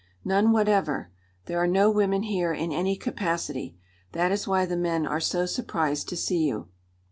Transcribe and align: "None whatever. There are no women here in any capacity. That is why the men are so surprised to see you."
"None 0.25 0.51
whatever. 0.51 1.11
There 1.45 1.59
are 1.59 1.67
no 1.67 1.91
women 1.91 2.23
here 2.23 2.51
in 2.51 2.71
any 2.71 2.95
capacity. 2.95 3.77
That 4.13 4.31
is 4.31 4.47
why 4.47 4.65
the 4.65 4.75
men 4.75 5.05
are 5.05 5.19
so 5.19 5.45
surprised 5.45 6.09
to 6.09 6.17
see 6.17 6.43
you." 6.47 6.69